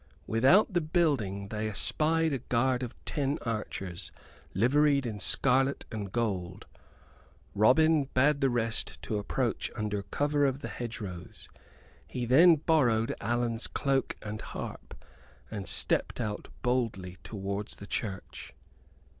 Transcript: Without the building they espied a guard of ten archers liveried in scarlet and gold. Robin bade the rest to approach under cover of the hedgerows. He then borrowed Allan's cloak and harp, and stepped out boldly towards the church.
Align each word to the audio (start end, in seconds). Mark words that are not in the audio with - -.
Without 0.25 0.73
the 0.73 0.81
building 0.81 1.49
they 1.49 1.69
espied 1.69 2.33
a 2.33 2.39
guard 2.39 2.81
of 2.81 2.95
ten 3.05 3.37
archers 3.43 4.11
liveried 4.55 5.05
in 5.05 5.19
scarlet 5.19 5.85
and 5.91 6.11
gold. 6.11 6.65
Robin 7.53 8.05
bade 8.05 8.41
the 8.41 8.49
rest 8.49 8.99
to 9.03 9.19
approach 9.19 9.69
under 9.75 10.01
cover 10.01 10.43
of 10.43 10.61
the 10.61 10.69
hedgerows. 10.69 11.47
He 12.07 12.25
then 12.25 12.55
borrowed 12.55 13.13
Allan's 13.21 13.67
cloak 13.67 14.15
and 14.23 14.41
harp, 14.41 14.97
and 15.51 15.67
stepped 15.69 16.19
out 16.19 16.47
boldly 16.63 17.19
towards 17.23 17.75
the 17.75 17.85
church. 17.85 18.55